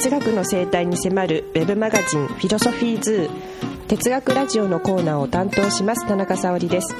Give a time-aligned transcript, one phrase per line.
[0.00, 3.86] 哲学の生態に迫るウェブマガジンフィロソフィーズー。
[3.86, 6.94] 哲学ラジオのコーナーを担当します田中沙織です。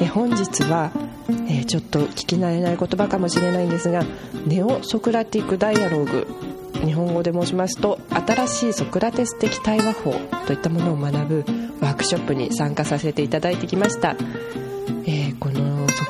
[0.00, 0.90] え本日は、
[1.48, 4.02] えー、ちょっと聞き慣れない言葉かもしれないんですが
[4.44, 6.26] ネオソクラティックダイアログ
[6.84, 10.12] 日本語で申しますと新しいソクラテス的対話法
[10.48, 11.44] といったものを学ぶ
[11.80, 14.16] ワークショップに参加させていただいてきました、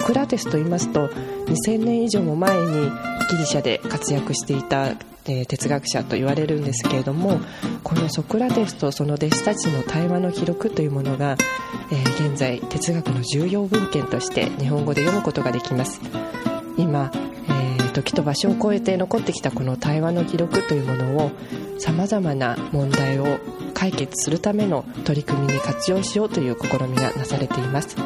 [0.06, 2.90] クラテスと言いますと2000年以上も前に
[3.28, 4.94] ギリシャで活躍していた、
[5.24, 7.40] 哲学者と言われるんですけれども
[7.82, 11.36] このソクラテスとその弟子たちの対話の記録というものが、
[12.20, 16.00] 現在哲学の重要文献として日本語で読むことができます。
[16.78, 17.10] 今、
[17.48, 21.32] えー、時と場所を超えて残ってきたこの対話の記録というものを
[21.78, 23.40] さまざまな問題を
[23.74, 27.96] 解決するための取り組みに活用しようという試みがなされています。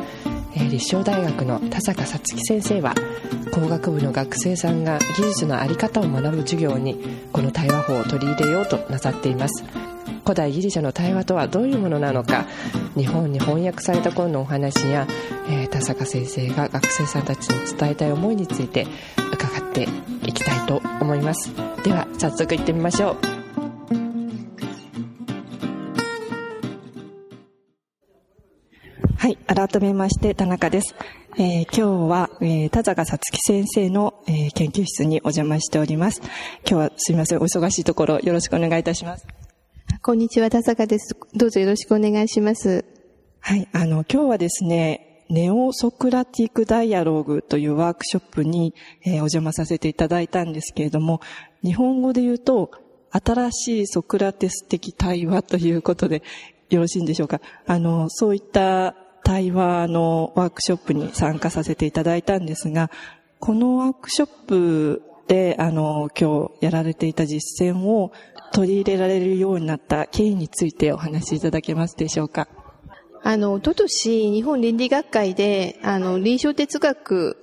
[0.69, 2.95] 立正大学の田坂さつき先生は
[3.53, 6.99] 工学部の学生さんが技術の在り方を学ぶ授業に
[7.33, 9.65] この対話法を取り入れようとなさっています。
[10.23, 12.45] 古代ギリシャの対話とはどういうものなのか
[12.97, 15.09] 日本に翻訳された頃のお話や、
[15.49, 18.87] えー、田坂先生が学生さんたちに伝えたい思いについて
[19.33, 19.89] 伺って
[20.23, 21.51] いきたいと思います。
[21.83, 23.40] では早速行ってみましょう。
[29.21, 30.95] はい、改めまして田中です。
[31.37, 36.23] えー、今日は、えー、田坂さつき先生の、えー、研究室にお邪魔しております。
[36.67, 39.27] 今日はすみません、お忙しいところよろしくお願いいたします。
[40.01, 41.15] こんにちは、田坂です。
[41.35, 42.87] どうぞよろしくお願いします。
[43.41, 48.73] はい、あの、今日はですね、ネオソクラティックダイアログというワークショップに、
[49.05, 51.21] えー、お邪魔させていただいたんですけれども、
[51.63, 52.71] 日本語で言うと、
[53.11, 56.23] 新しいソクラテス的対話ということで
[56.71, 57.43] よろしいんでしょうか？
[57.67, 58.95] あの、そういった
[59.31, 62.91] 対話のワークショップに参加させていただいたんですが、
[63.39, 68.11] このワークショップで、あの、今日やられていた実践を
[68.53, 72.49] 取り入れられるようになった経緯についてお話しいただけますでしょうか？
[73.23, 77.37] あの、おととし、日本倫理学会で、あの、臨床哲学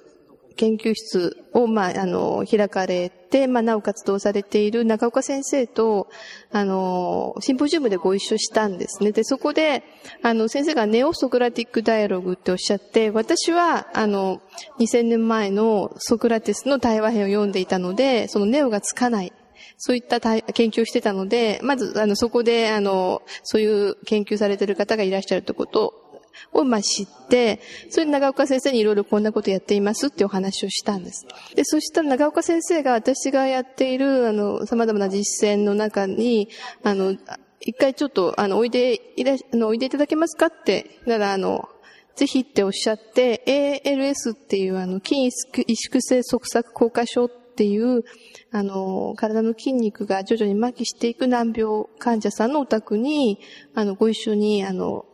[0.57, 6.09] 研究室を、まあ、あの、開かれて、まあ、なお活動されている中岡先生と、
[6.51, 9.13] あの、シンポジウムでご一緒したんですね。
[9.13, 9.83] で、そこで、
[10.23, 14.41] あの、先生がネオソクラティックダイアログっておっしゃって、私は、あの、
[14.79, 19.31] 2000年前のソクラテスの対話編を読んでいたので、そのネオがつかない。
[19.77, 20.41] そういった研
[20.71, 26.06] 究をしてたので、まず、あの、そこで、あの、そういう研究されている方がいらっしゃるということ
[26.53, 27.59] をま知って、
[27.89, 31.25] それで長岡先生にいろいろこんなことやっていますってお話をしたんです。
[31.55, 36.49] で、そしたら長岡先生が私がやっている、あの、様々な実践の中に、
[36.83, 37.15] あの、
[37.59, 41.67] 一回ちょっと、あの、おいでいら、あの、おいでいただけますかって、なら、あの、
[42.15, 43.43] ぜひっておっしゃって、
[43.85, 48.03] ALS っていう、あの、筋萎縮性側索硬化症っていう、
[48.51, 53.39] あの、体の筋肉が徐々に麻痺していく難病患者さんのお宅に、
[53.75, 55.05] あの、ご一緒に、あの、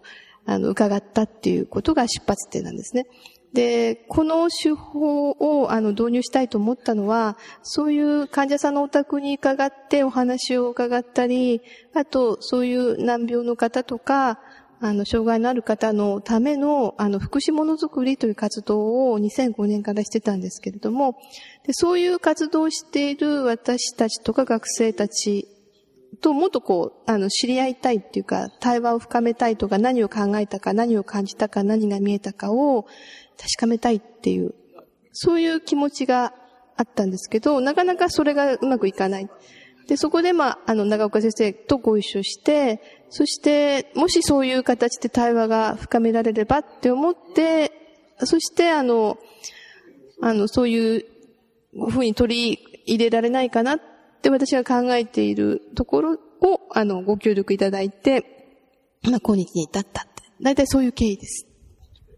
[0.46, 3.06] あの、伺ったっていうことが出発点なんですね。
[3.54, 11.62] で、この手法をあの導入したいと思ったのは、そういう患者さんのお宅に伺ってお話を伺ったり、
[11.94, 14.40] あと、そういう難病の方とか、
[14.80, 21.16] あの、障害のある方のための、あの、福祉ものづくりという活動を2005年からしてたんですけれども、
[21.66, 25.48] でそういう活動をしている私たちとか学生たち
[26.22, 32.84] ともっとこう、あの、知り合いたいっていうか、対話を深めたいとか、何を考えたか、何を感じたか、何が見えたかを
[33.38, 34.54] 確かめたいっていう、
[35.12, 36.34] そういう気持ちが
[36.78, 39.30] あったんですけど、なかなかそれがうまくいかない。
[39.88, 47.72] で、そこで、まあ、あの、長岡先生とご一緒して、そして、もしそういう形で対話が深められればって思って、
[48.20, 49.18] そして、あの、
[50.22, 51.06] あの、そういう
[51.90, 53.80] ふうに取り入れられないかなっ
[54.24, 56.18] で、私が考えているところを、
[56.72, 58.58] あの、ご協力いただいて、
[59.04, 60.24] まあ、今日に至ったって。
[60.42, 61.46] 大体そういう経緯です。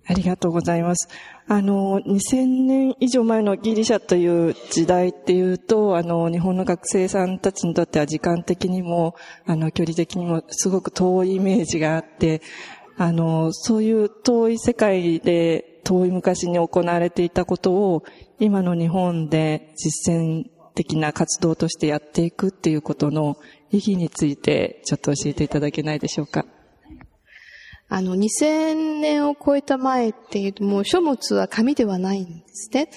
[0.08, 1.10] ありがとうございます。
[1.48, 9.16] あの、2000年以上前のギリシャという時代っていうと、あの、日本の学生さんたちにとっては時間的にも、
[9.48, 12.44] あの、距離的にもすごく遠いイメージがあって、
[12.98, 18.04] あの、そういう遠い世界で遠い昔に行われていたことを、
[18.40, 23.38] 今の日本で実践的な活動としてやっていくっていうことの
[23.72, 26.46] 意義についてちょっと教えていただけないでしょうか。
[27.88, 32.90] あの、2000年を超えた前っていうと、もう書物は紙ではないんですね。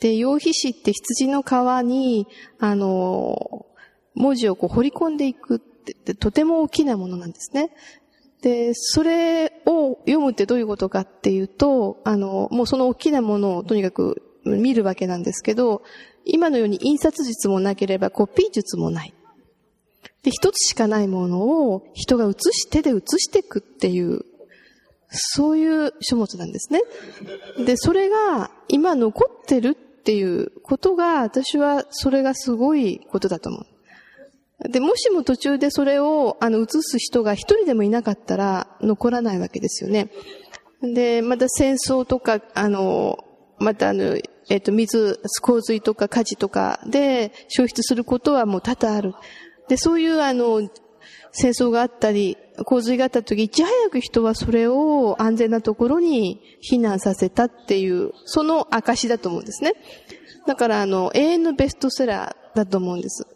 [0.00, 1.52] で、羊皮紙って羊の皮
[1.84, 2.26] に、
[2.58, 3.66] あの、
[4.14, 7.70] 文字をこう彫り込んでいくってとても大きなものなんですね。
[8.40, 15.82] で、それを読むってどういうことかっていうと、あの、もうその大きなものをとにかく見るわけなんですけど、
[16.26, 19.14] 今のように印刷術もなければコピー術もない。
[20.22, 24.24] で、一つしかないものを人が写し、手で写していくっていう、
[25.08, 26.82] そういう書物なんですね。
[27.64, 34.68] で、それが今残ってるっていうことが、私はそれがすごいことだと思う。
[34.68, 40.10] で、もしも途中でそれを、あの、映す人が一人でもいなかったら残らないわけですよね。
[40.82, 43.24] で、また戦争とか、あの、
[43.58, 44.16] またあの、
[44.48, 49.14] えっ、と、水、洪水とか火事とかで消失することはもう多々ある。
[49.68, 50.68] で、そういうあの、
[51.32, 59.74] 戦争があったり、洪水があった時、いち早く人はそれを安全なところに避難させたっていう、その証だと思うんですね。
[60.46, 63.26] だからあの、永遠のベストセラーだと思うんです。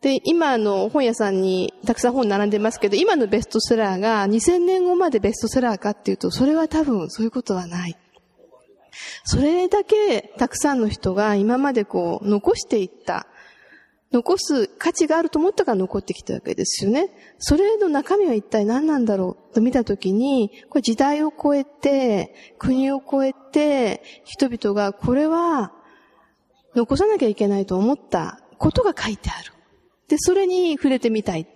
[0.00, 7.96] で、今あの、本屋さんにたくさん本並んでますけど、今のベストセラーが2000年後までベストセラーかっていうと、それは多分そういうことはない。
[9.24, 13.26] それだけたくさんの人が今までこう、残していった
[14.14, 17.10] 残す価値があると思ったから残ってきたわけですよね。
[17.38, 25.72] それの中身は一体何なんだろうと見たときに、これ時代を超えて、国を超えて、人々がこれは
[26.76, 29.52] 残さなきゃいけないと思ったことが書いてある。
[30.06, 31.48] で、それに触れてみたい。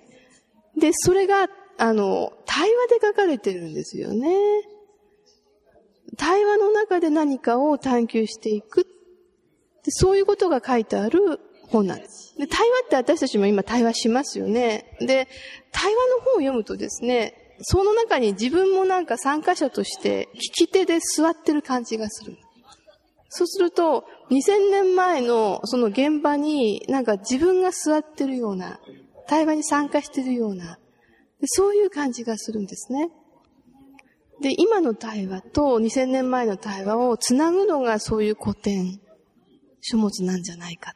[0.76, 4.36] で、それが、あの、対話で書かれてるんですよね。
[6.16, 8.86] 対話の中で何かを探求していく。
[9.84, 12.34] でそういうことが書いてある本なんです。
[12.38, 14.96] で、対話って私たちも今対話しますよね。
[15.00, 15.28] で、
[15.72, 22.36] 対話の本を読むとですね、その中に自分もなんか参加者として聞き手で座ってる感じがする。
[23.28, 28.80] そうすると、2000年前のその現場になんか自分が座ってるような、
[29.26, 30.78] 対話に参加してるような、
[31.44, 33.10] そういう感じがするんですね。
[34.40, 39.00] で、今の対話と2000年前の対話をつなぐのがそういう古典、
[39.80, 40.94] 書物なんじゃないか。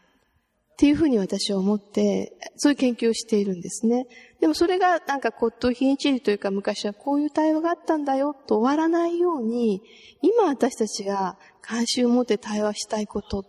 [0.73, 4.07] っていうふうに私は思って、そういう研究をしているんですね。
[4.41, 9.83] でもそれがなんか骨董品一理というか昔はこういう対話があったんだよと終わらないように、
[10.23, 13.45] 今私たちが関心を持って対話したいこと、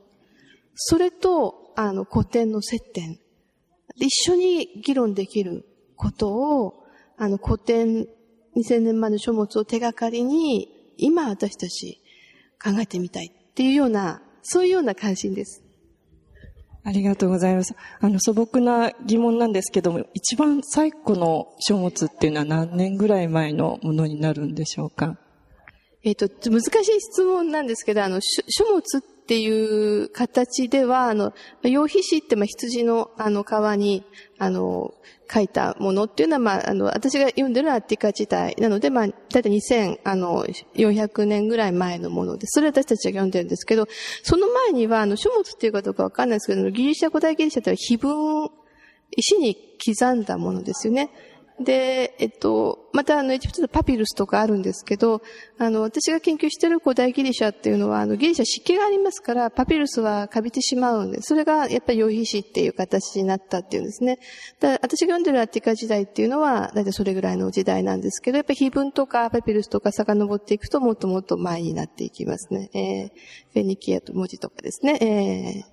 [0.76, 3.20] それとあの古典の接点、
[3.96, 6.84] 一緒に議論できることを、
[7.18, 8.08] あの古典
[8.56, 12.00] 2000年前の書物を手がかりに、今私たち
[12.64, 15.64] 考えてみたいっていうような、そういうような関心です。
[16.86, 17.74] ありがとうございます。
[18.02, 25.18] あの、素朴な疑問なんですけども、一番最古の書物っていうのは何年ぐらい前のものになるんでしょうか？
[26.04, 31.34] えっ、と、難しい質問なんですけど、あの、書物っっていう形では、あの、
[31.64, 33.48] 羊皮紙って、まあ、羊の、あの、皮
[33.78, 34.04] に、
[34.38, 34.94] あの、
[35.34, 43.88] 書いたものっていうのは、まあ、あの、私が読んでるアティカ時代なので、まあ、だいたい2400年ぐらい前のもので、それ私たちが読んでるんですけど、
[44.24, 48.52] その前には、あの、書物っていうかどうかわかんないですけど、ギリシャ、古代ギリシャっては碑文、
[49.16, 49.56] 石に
[49.86, 51.12] 刻んだものですよね。
[51.60, 55.22] で、えっと、またあの、エジプトのパピルスとかあるんですけど、
[55.60, 64.20] あの、私が研究している古代ギリシャっていうのは、あの、ギリシャ湿気がありますから、パピルスはカビてしまうんで、それがやっぱり羊皮紙っていう形になったっていうんですね。
[64.60, 72.70] だ私が読んでるアティカ時代っていうのは、だいたいそれぐらいの時代なんですけど、やっぱり碑文とかパピルスとか遡っていくと、もっともっと前になっていきますね。
[72.74, 73.10] えー、
[73.54, 74.98] フェニキアと文字とかですね。
[75.64, 75.73] えー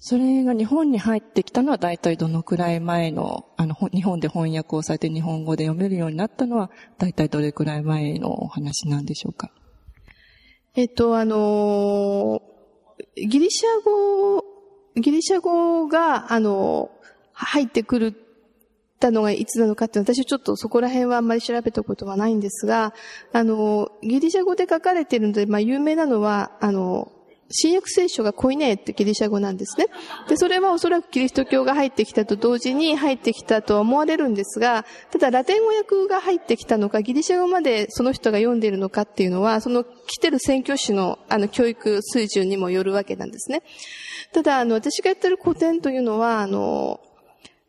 [0.00, 9.50] それが日本に入ってきたのは大体どのくらい前の、あの、日本で翻訳をされて日本語で読めるようになったのは大体どれくらい前のお話なんでしょうか？
[10.76, 12.40] えっと、あの
[13.16, 14.44] ギリシャ語、
[14.94, 16.90] ギリシャ語が、あの、
[17.32, 18.14] 入ってくる
[19.00, 22.94] たのがいつなのかって私はちょっとそこら辺はあんまり調べたことはないんですが、
[23.32, 27.12] あの、ギリシャ語で書かれているので、まあ有名なのは、あの、
[27.50, 29.86] 新約聖書がコイネーってギリシャ語なんですね。
[30.28, 43.62] で、それはおそらくキリスト教が入ってきたと同時に入ってきたと思われるんですが、ただラテン語訳が入ってきたのか、ギリシャ語までその人が読んでいるのかっていうのは、その来てる宣教師のあの教育水準にもよるわけなんですね。
[44.32, 47.00] ただ、あの、私がやってる古典というのは、あの、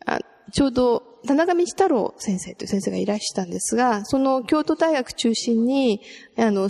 [0.05, 0.19] あ
[0.51, 6.01] ちょうど田中道太郎先生という先生がいらしたんですが、その京都大学中心に、
[6.37, 6.69] あの、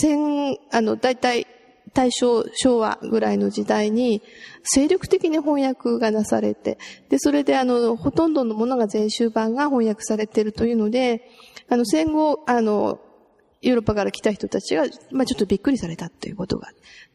[0.00, 1.46] 千、あの、大体
[1.94, 4.22] 大正、昭和ぐらいの時代に、
[4.62, 6.78] 精力的に翻訳がなされて、
[7.08, 11.28] で、それであの、ほとんどのものが全集版が翻訳されているというので、
[11.68, 13.00] あの、戦後、あの、
[13.60, 16.68] ヨーロッパから来た人たちが、まあちょっとびっくりされたということが。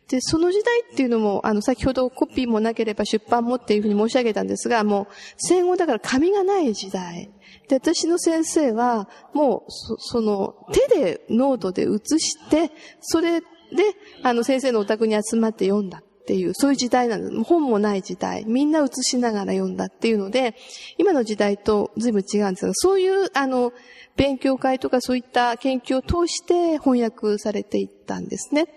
[0.09, 7.29] で、その時代っていうのも、あの、先ほどコピーもなければ出版もっていうふうに申し上げたんですが、もう、戦後だから紙がない時代。
[7.69, 13.41] で、私の先生は、もう、そその、手でノートで写して、それ
[13.75, 13.83] で、
[14.23, 16.03] あの、先生のお宅に集まって読んだ。
[16.23, 17.43] っていう、そういう時代なの。
[17.43, 18.45] 本もない時代。
[18.45, 20.55] みんな写しながら読んだっていうので、
[20.97, 23.73] 今の時代と随分違うんですが、そういう、あの、
[24.15, 28.67] 勉強会とかそういった研究を通して翻訳されていったんですね。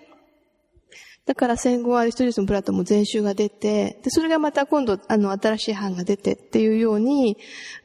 [1.26, 7.36] だから戦後はアリストテレスのプラトンも全集が出て、で、それがまた今度、あの、新しい版が出てっていうように、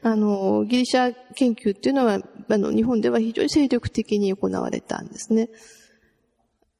[0.02, 5.50] あの、ギリシャ研究っていうのは、あの、日本では非常に精力的に行われたんですね。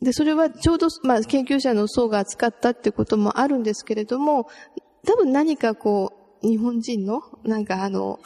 [0.03, 4.49] で、それはちょうど、まあ、研究者の層が扱ったってこともあるんですけれども、
[5.07, 8.19] 多分何かこう、日本人の、なんかあの、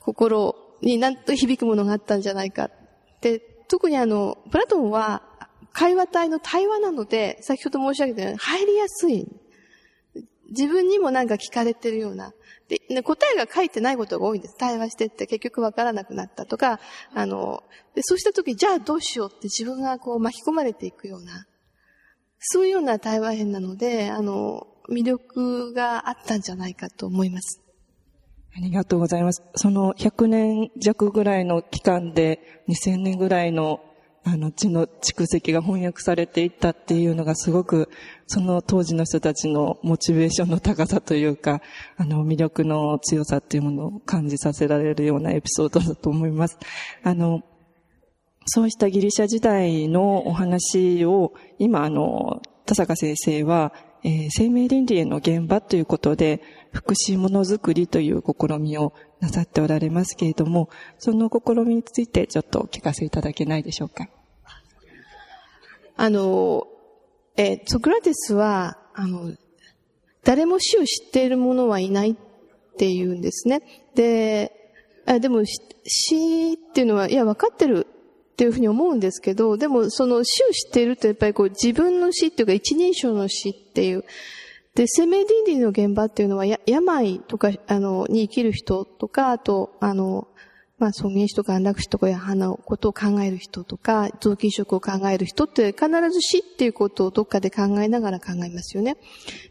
[0.00, 2.70] 心になんと響くものがあったんじゃないか
[3.20, 5.22] で、特にあの、プラトンは
[5.72, 9.26] 会話体の対話なので、先ほど申し上げたように入りやすい。
[10.56, 12.32] 自分にもなんか聞かれてるような。
[12.68, 14.56] で、答えが書いてないことが多いんです。
[14.56, 16.80] 対話してって結局わからなくなったとか、
[17.12, 17.62] あの、
[17.94, 21.46] でそうした時、じゃあどうしようって自分がこう巻き込まれていくような、
[22.38, 27.60] そういうような対話編なので、あの、魅力があったんじゃないかと思います。
[28.56, 29.42] ありがとうございます。
[29.56, 33.80] その100年弱ぐらいの期間で2000年ぐらいの
[34.26, 37.90] あの地の蓄積が翻訳されていったっていうのがすごく
[38.26, 41.60] その当時の人たちのモチベーションの高さというか、
[41.96, 46.58] あの魅力の強さっていうものを感じさせられるようなエピソードだと思います。
[47.02, 47.42] あの、
[48.46, 56.42] そうしたギリシャ時代のお話を今あの、田坂先生はえー、生命倫理への現場ということで、
[56.72, 60.68] 福祉ものづくりという試みをなさっておられますけれども、
[60.98, 64.08] その試みについてちょっとお聞かせいただけないでしょうか。
[65.96, 66.66] あの、
[67.36, 69.32] えー、ソクラテスは、あの、
[70.22, 72.14] 誰も死を知っている者はいないっ
[72.76, 73.62] ていうんですね。
[73.94, 74.52] で、
[75.06, 77.86] あでも死っていうのは、いや、分かってる
[78.34, 84.04] っていうふうに思うんですけど、でもその死を知っているとやっぱりこう自分の死っていうか一人称の死っていう、
[84.74, 90.26] で、生命倫理の現場っていうのはや、病とか、あの、に生きる人とか、あと、あの、
[90.76, 98.96] まあ、尊厳死とか安楽死とかいうのことを考える人とか、臓器移植を考える人って必ず死っていうことをどっかで考えながら考えますよね。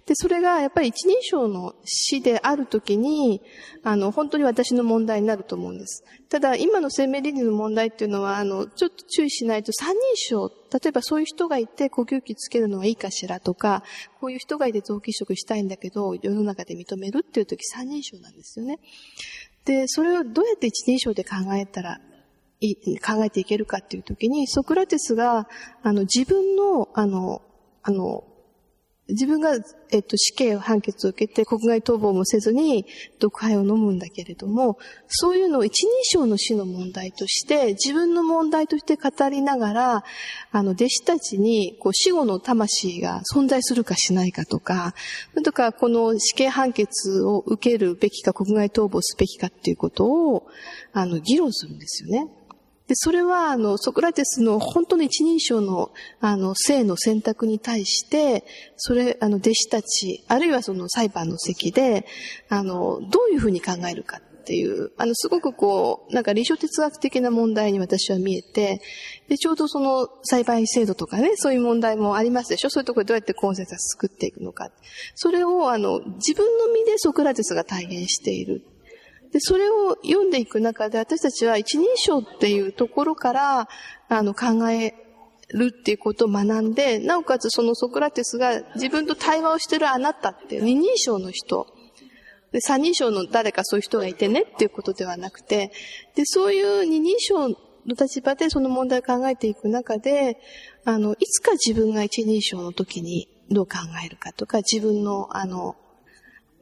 [0.06, 3.42] で、それがやっぱり一人称の死であるときに、
[3.84, 6.04] あの、本当に私の問題になると思うんです。
[6.28, 13.84] ただ、今の生命倫理の問題っていうのは、あの、ちょっと注意しないと三人称、例えばそういう人がいて呼吸器つけるのはいいかしらとか、
[14.20, 18.80] こういう人がいて臓器移植したいんだけど、世の中で認めるっていうとき三人称なんですよね。
[19.66, 22.00] で、それをどうやって一人称で考えたら
[23.06, 25.48] 考えていけるかっていうときに、ソクラテスが、
[25.82, 27.42] あの、自分の、あの、
[27.82, 28.24] あの、
[29.10, 29.58] 自分が、
[29.92, 32.86] えっと、死刑判決を受けて国外逃亡もせずに
[33.20, 40.04] 毒杯を飲むんだけれども、そういうのを一人称の死の問題として、自分の問題として語りながら、
[40.52, 44.96] あの、弟子たちに、こう、死後の魂が存在するかしないかとか、
[45.44, 50.48] とか、この死刑判決を受けるべきか、国外逃亡すべきかっていうことを、
[50.94, 52.28] あの、議論するんですよね。
[52.88, 58.44] で、それは、あの、ソクラテスの本当の一人称の、あの、性の選択に対して、
[58.76, 62.06] それ、あの、弟子たち、あるいはその裁判の席で、
[62.50, 68.82] あの、どういうふうに考えるかっていう、あの、すごくこう、なんか臨床哲学的な問題に私は見えて、
[69.30, 72.70] で、ちょうどその裁判員制度とかね、そういう問題もありますでしょ？
[72.70, 74.72] そういうところでどうやってコンセンサス作っていくのか。
[75.16, 78.66] それを、あの、自分の身でソクラテスが体現している。
[79.34, 83.68] で、それを読んでいく中で私たちは一人称っていうところから、
[84.08, 84.94] あの、考え
[85.50, 91.66] るっていうことを学んで、なおかつそのソクラテスが自分と対話をしてるあなたって二人称の人、
[92.52, 95.72] で三人称の誰かそういう人がいてねっていうことではなくて、
[96.16, 97.56] で、そういう二人称の
[98.00, 100.38] 立場でその問題を考えていく中で、
[100.86, 105.76] あの、いつか自分が一人称の時にどう考えるかとか、自分の、あの、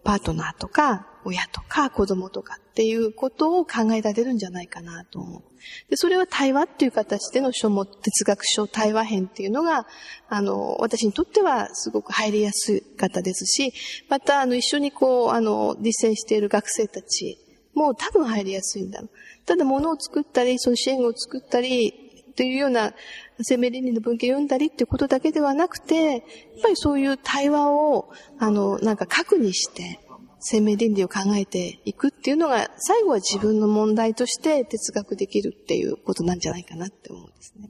[0.05, 5.41] パートナーとか、親とか子供とかっていうことを考えられるんじゃないかなと思う。
[5.89, 9.87] で、それは対話っていう形での書物、哲学書対話編っていうのが、
[10.29, 13.73] あの、私にとってはすごく入りやすかったですし、
[14.09, 17.37] また、あの、一緒にこう、あの、実践している学生たち
[17.73, 19.09] も多分入りやすいんだろう。
[19.45, 22.93] ただ、物を作ったり、その支援を作ったり、というような
[23.41, 26.21] 生命倫理の文献を読んだりっていうことだけではなくて、やっ
[26.63, 28.09] ぱりそういう対話を、
[28.39, 29.99] あの、なんか核にして、
[30.41, 37.69] 生命倫理を考えていくっていうのが、最後は自分の問題として哲学できるっていうことなんじゃないかなって思うんですね。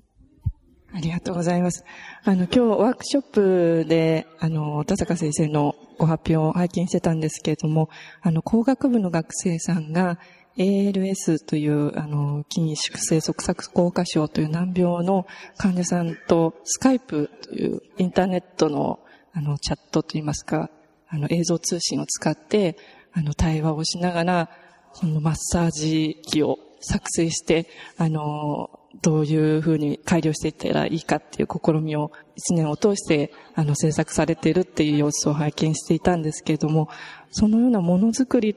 [0.93, 1.85] ありがとうございます。
[2.23, 7.89] あの、今日ワークショップで、あの、田坂先生のご発表を拝見してたんですけれども、
[8.21, 10.19] あの、工学部の学生さんが、
[10.57, 15.25] ALS という、あの、筋萎縮性側索硬化症という難病の
[15.57, 18.99] 患者さんとスカイプというインターネットの
[19.33, 20.69] あの、チャットといいますか、
[21.11, 22.77] あの、映像通信を使って、
[23.13, 24.49] あの、対話をしながら、
[24.93, 28.69] そのマッサージ機を作成して、あの、
[29.01, 36.89] どういうふうに改良していったらいいかっていう試みを一年を通して、あの、制作されているっていう様子を拝見していたんですけれども、
[37.31, 38.55] そのようなものづくり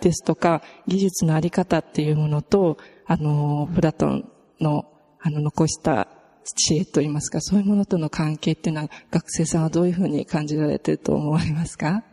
[0.00, 4.30] ですとか、技術のあり方っていうものと、あの、プラトン
[4.60, 4.84] の、
[5.20, 6.08] あの、残した
[6.54, 12.04] 知恵といいますか、そういうものとの関係っていうのは、学生さんはどういうふうに感じられてると思われますか？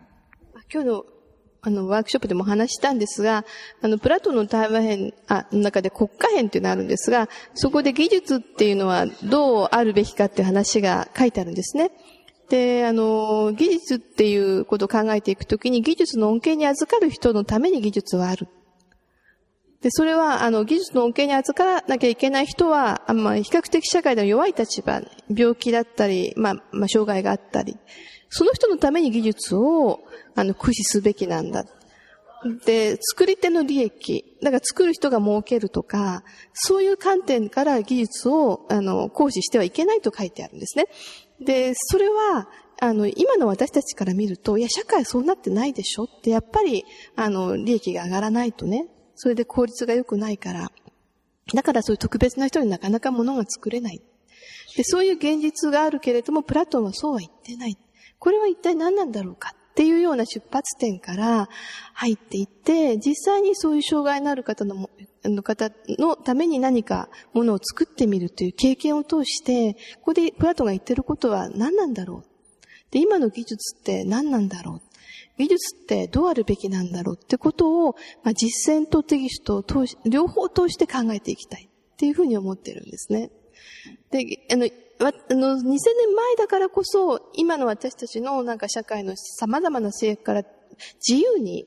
[0.71, 1.05] 今日の
[1.67, 3.43] あの、ワークショップでも話したんですが、
[3.81, 11.89] あの、プラトンの対話編、あ、の中で国家編っていうのがあるんですが、そこで技術っていうのはどうあるべきかっていう話が書いてあるんですね。
[12.49, 18.47] で、あの、技術っていうことを考えていくときに、技術の恩恵に預かる人のために技術はある。
[19.85, 24.99] で、それは、あの、技術の恩恵に預からなきゃいけない人は、あまあ、比較的社会では弱い立場、
[25.29, 27.77] 病気だったり、まあ、まあ、障害があったり、
[28.29, 29.99] その人のために技術を、
[30.33, 31.65] あの、駆使すべきなんだ。
[32.65, 36.23] で、作り手の利益、だから作る人が儲けるとか、
[36.53, 40.85] そういう観点から技術を、あの、行使してはいけないと書いてあるんですね。
[41.39, 42.49] で、それは、
[42.81, 50.71] あの、今の私たちから見ると、いや、社会そうなってないでしょって、やっぱり、あの、利益が上がらないとね、それで効率が良くないから、
[51.53, 54.01] だからそういう特別な人になかなか物が作れない。
[54.75, 57.77] で、そういう現実があるけれども、プラトンはそうは言ってない。
[58.19, 59.53] これは一体何なんだろうか？
[59.55, 61.49] っていうような出発点から
[61.93, 64.89] 入っていって、実際にそういう障害のある方の
[65.25, 65.69] の方
[65.99, 72.25] のために何かものを作ってみるという経験を通して、ここでプラトンが言ってることは何なんだろう？
[72.91, 74.81] で、今の技術って何なんだろう？
[75.37, 83.31] 技術ってどうあるべきなんだろうってことを、まあ、実践とテキストを通し、両方通して考えていきたいっていうふうに思ってるんですね。
[84.11, 85.71] で、あの、あの、2000年
[86.15, 90.43] 前だからこそ、今の私たちのなんか社会の様々な制約から
[91.07, 91.65] 自由に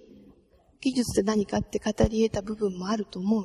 [0.80, 3.44] 技術って何かって語り得た部分もあると思う。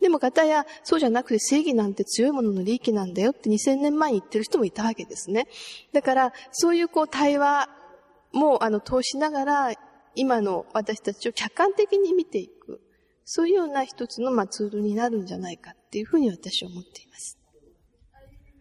[0.00, 5.48] でも方や、そうじゃなくて正義なんて強いものの利益なんだよって2000年前に言ってる人もいたわけですね。
[5.92, 7.68] だから、そういうこう対話
[8.36, 9.72] もあの通しながら、
[10.14, 12.80] 今の私たちを客観的に見ていく。
[13.28, 17.36] そういうような一つのまあツールになるんじゃないかっていうふうに私は思っています。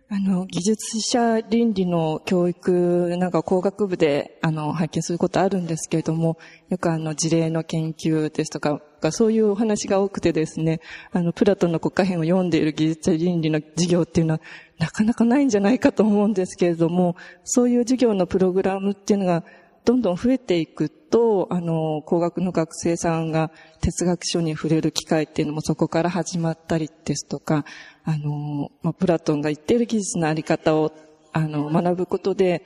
[0.08, 6.38] あの、技術者倫理の教育なんか工学部で、あの、拝見することあるんですけれども、
[6.70, 10.80] よくあの、事例の研究ですとか、そういうお話が多くてですね、
[11.12, 14.42] あの、プラトンの国家編を読んでいる技術者倫理の授業っていうのは、
[14.78, 19.44] なかなかないんじゃないかと思うんですけれども、そういう授業のプログラムっていうのが、
[19.86, 27.66] どんどん増えていくと、あの、工学の学生さんが哲学書に触れる機会っていうのもそこから始まったりですとか、
[28.04, 30.92] あの、まあ、プラトンが言っている技術のあり方を、
[31.34, 32.64] あの、学ぶことで、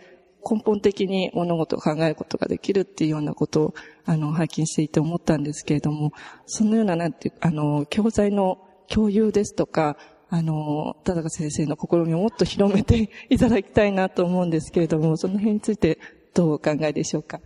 [0.50, 3.74] 根本的に物事を考えることができるっていうようなことを、
[4.06, 6.14] あの、拝見していて思ったんですけれども、
[6.46, 9.98] そのような、なんていう、あの、教材の共有ですとか、
[10.30, 16.00] あの、田中先生の試みをもっと広めていただきたいなと思うんですけれども、その辺について
[16.34, 17.40] どうお考えでしょうか？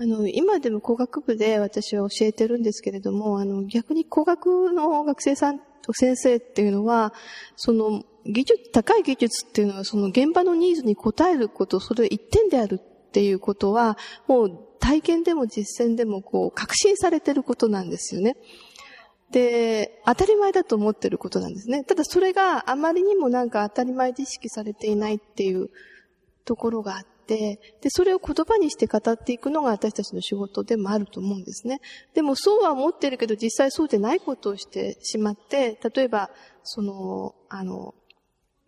[0.00, 7.12] あの、今でも工学部で私は教えてるんですけれども、あの、逆に工学の学生さんと先生っていうのは、
[7.56, 18.36] その、技術、高い技術っていうのは、その現場のニーズに応えること、それ一点であるっていうことは、もう体験でも実践でもこう、確信されてることなんですよね。
[19.32, 21.82] で、当たり前だと思ってることなんですね。
[21.82, 25.70] ただそれがあまりにもなんか当たり前で意識されていないっていう
[26.44, 31.80] ところがあって、で、それを言葉にして語っていくのが私たちの仕事でもあると思うんですね。
[32.14, 36.30] でもそうは思ってるけど実際そうでないことをしてしまって、例えば、
[36.64, 37.94] その、あの、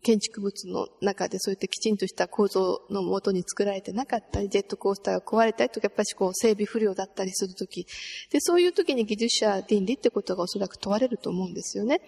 [0.02, 7.86] 建築物の中でそういったきちんとした構造のもとに作られてなかったり、ジェットコースターが壊れたりとか、やっぱりこう整備不良だったりするとき、
[8.30, 12.00] で、そういうときに技術者倫理ってことがおそらく問われると思うんですよね。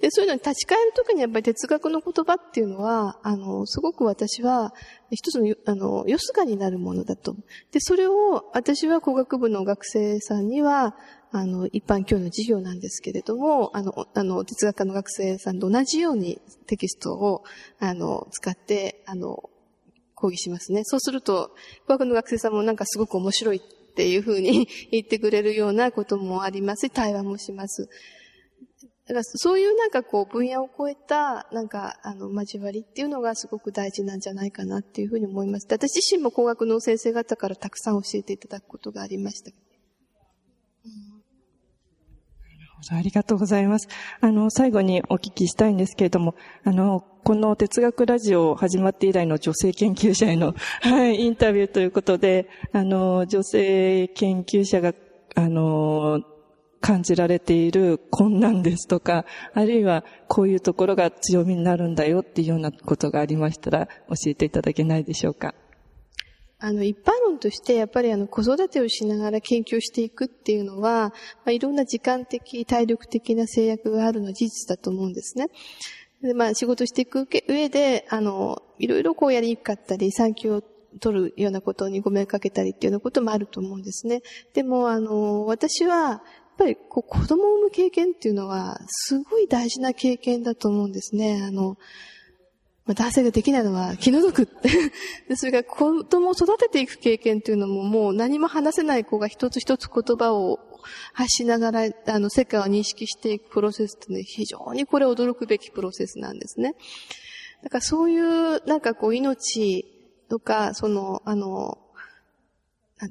[0.00, 4.72] で、そういうのに立ち返るときにやっぱり哲学の言葉っていうのは、あの、すごく私は
[5.10, 7.34] 一つの、あの、よすがになるものだと。
[7.72, 10.96] で、それを私は工学部の学生さんには、
[11.32, 17.44] あの、一般教養の授業なんですけれども、あの、あの、哲学科の学生さんと同じようにテキストを、
[17.78, 19.50] あの、使って、あの、
[20.14, 20.82] 講義しますね。
[20.84, 21.54] そうすると、
[21.86, 27.88] 工学の学生さんもなんかすごく面白いっていうふうに 言ってくれるようなこともありますし、対話もします。
[29.10, 35.66] だからそういうなんかこう分野を超えたなんかあの交わりっていうのがすごく大事なんじゃないかなっていうふうに思います。
[35.68, 39.50] 私自身も工学の先生方からたくさん教えていただくことがありました。
[42.92, 43.88] ありがとうございます。
[44.20, 54.94] あの、最後にお聞きしたいんですけれども、あの、この哲学ラジオ始まって以来の女性研究者への、 はい、インタビューということで、あの、女性研究者が、
[55.34, 56.22] あの、
[56.80, 65.54] 感じられている困難ですとか、あるいはこういうところが強みになるんだよっていうようなことがありましたら教えていただけないでしょうか？
[66.62, 71.14] あの、一般論として、やっぱりあの、子育てをしながら研究していくっていうのは、ま
[71.46, 75.46] あ、いろんな時間的、体力的な制約があるのは事実だと思うんですね。
[76.22, 80.62] で、まあ、仕事していく上で、あの、いろいろこうやりにくかったり、産休を
[81.00, 84.20] 取るようなことにご迷惑かけたりっていうようなこともあると思うんですね。
[84.52, 86.22] でも、あの、私は、
[86.60, 91.42] ぱりこう子供を産む経験っていうのは、すごい大事な経験だと思うんですね。
[91.42, 91.78] あの、
[92.84, 94.46] まあ、男性ができないのは気の毒
[95.28, 100.60] で、それから子供を育てていく経験っていうのももう何も話せない子が一つ一つ言葉を
[101.14, 106.74] 発しながら、あの、世界を認識していくプロセスってね、非常にこれ驚くべきプロセスなんですね。
[107.62, 109.86] だからそういう、なんかこう、命
[110.28, 111.78] とか、その、あの、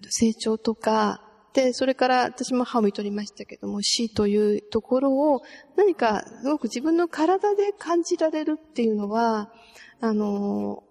[0.10, 1.29] 成長とか、
[1.74, 5.42] それから私も歯を見とりましたけども、死というところを
[5.76, 9.52] 何かすごく自分の体で感じられるっていうのは、
[10.00, 10.84] あの、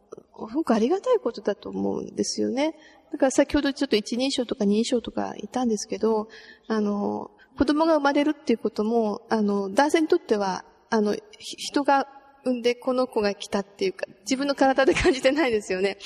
[0.49, 2.75] すごくありがたいことだと思うんですよね。
[3.13, 6.29] だから先ほどちょっと一人称とか二人称とか言ったんですけど、
[6.67, 12.07] あの、子供が生まれるっていうことも、あの、男性にとっては、あの、人が
[12.45, 15.99] 産んでこの子が来たっていうか、自分の体で感じてないですよね。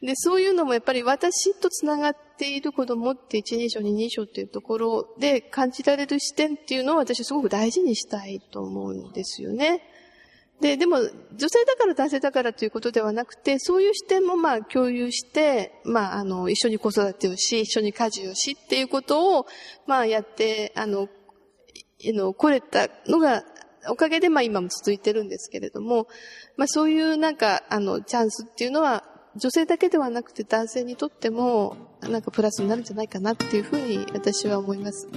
[0.00, 9.82] で、そういうのもやっぱり私と繋がってっている子供って一人称二人称っていうところで感じられる視点っていうのを私すごく大事にしたいと思うんですよね。
[10.62, 19.46] で、でも女性だから男性だからということではなくて、そういう視点もまあ共有して、まああの、一緒に子育てをし、一緒に家事をしっていうことを、
[19.86, 21.08] まあやって、あの、
[22.02, 23.44] の、来れたのが、
[23.88, 26.08] おかげでまあ今も続いてるんですけれども、
[26.56, 29.04] まあそういうなんか、あの、チャンスっていうのは
[29.36, 35.08] 女性だけではなくて男性にとっても、なんかプラスになるんじゃないかなっていうふうに私は思います。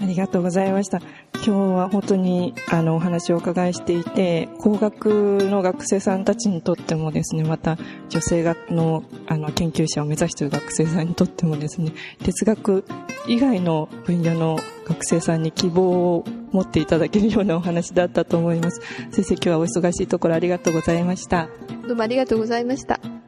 [0.00, 0.98] ありがとうございました。
[1.34, 11.92] 今日は本当にあのお話をお伺いしていて、工学の学生さんたちにとってもですね、また女性学のあの研究者を目指している学生さんにとってもですね、
[12.24, 12.84] 哲学
[13.28, 18.80] 以外の分野の学生さんに希望を持っていただけるようなお話だったと思います。
[19.10, 21.48] 先生、今日はお忙しいところありがとうございました。
[21.86, 23.21] どうもありがとうございました。